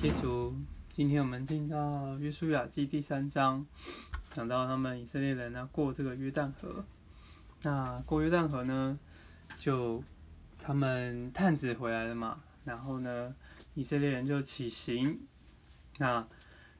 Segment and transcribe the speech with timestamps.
[0.00, 0.56] 谢主，
[0.88, 3.66] 今天我们进到约书亚记第三章，
[4.32, 6.82] 讲到他们以色列人呢过这个约旦河。
[7.64, 8.98] 那过约旦河呢，
[9.58, 10.02] 就
[10.58, 13.34] 他们探子回来了嘛，然后呢，
[13.74, 15.20] 以色列人就起行。
[15.98, 16.26] 那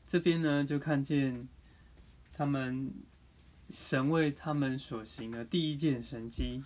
[0.07, 1.47] 这边呢，就看见
[2.33, 2.91] 他们
[3.69, 6.65] 神为他们所行的第一件神迹，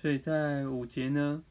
[0.00, 1.44] 所以在五节呢，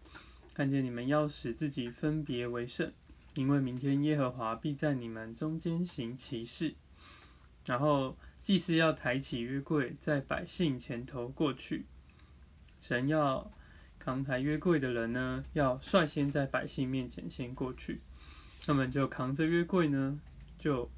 [0.54, 2.92] 看见你们要使自己分别为圣。
[3.36, 6.76] 因为明天耶和华必在你们中间行奇事，
[7.66, 11.86] 然后祭司要抬起约柜，在百姓前头过去。
[12.82, 13.52] 神要
[13.98, 18.02] 扛抬约柜的人呢，要率先在百姓面前先过去。
[18.66, 20.20] 他们就扛着约柜呢，
[20.58, 20.90] 就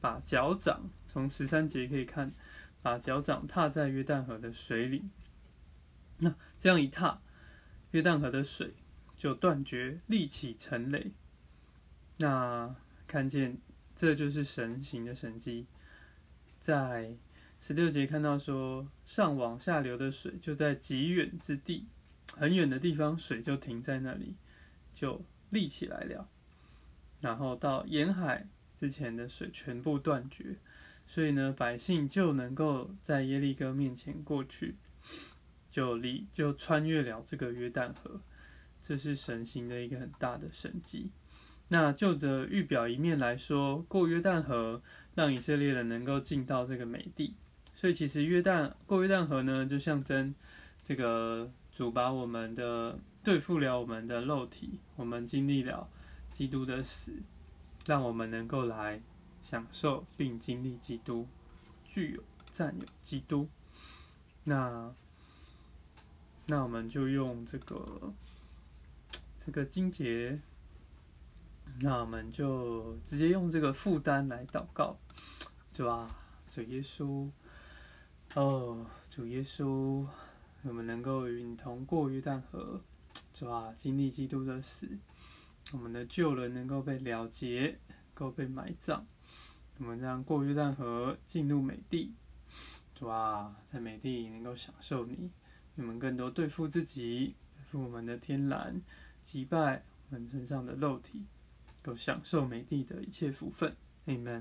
[0.00, 2.32] 把脚掌从十三节可以看，
[2.82, 5.04] 把脚掌踏在约旦河的水里。
[6.18, 7.20] 那这样一踏，
[7.92, 8.74] 约旦河的水
[9.16, 11.12] 就断绝，立起成垒。
[12.22, 12.72] 那
[13.08, 13.58] 看见，
[13.96, 15.66] 这就是神行的神迹。
[16.60, 17.16] 在
[17.58, 21.88] 十六节看到说，上往下流的水就在极远之地，
[22.36, 24.36] 很远的地方水就停在那里，
[24.94, 26.28] 就立起来了。
[27.20, 28.46] 然后到沿海
[28.78, 30.56] 之前的水全部断绝，
[31.04, 34.76] 所以呢，百姓就能够在耶利哥面前过去，
[35.68, 38.20] 就离就穿越了这个约旦河。
[38.80, 41.10] 这是神行的一个很大的神迹。
[41.72, 44.82] 那就着预表一面来说，过约旦河
[45.14, 47.34] 让以色列人能够进到这个美地，
[47.74, 50.34] 所以其实约旦过约旦河呢，就象征
[50.84, 55.88] 这个主把我们的对付了我们的肉体，我们经历了
[56.30, 57.10] 基督的死，
[57.86, 59.00] 让我们能够来
[59.42, 61.26] 享受并经历基督，
[61.86, 63.48] 具有占有基督。
[64.44, 64.92] 那
[66.48, 68.12] 那我们就用这个
[69.46, 70.38] 这个经节。
[71.84, 74.96] 那我们就直接用这个负担来祷告，
[75.72, 76.14] 主啊，
[76.48, 77.28] 主耶稣，
[78.34, 80.06] 哦，主耶稣，
[80.62, 82.80] 我们能够与你同过约旦河，
[83.34, 84.88] 主啊，经历基督的死，
[85.72, 87.76] 我们的旧人能够被了结，
[88.14, 89.04] 够被埋葬，
[89.78, 92.14] 我们让过约旦河进入美地，
[92.94, 95.32] 主啊，在美地能够享受你，
[95.74, 98.80] 我们更多对付自己，对付我们的天然，
[99.20, 101.24] 击败我们身上的肉体。
[101.82, 103.74] 够享受美帝的一切福分
[104.06, 104.40] ，Amen。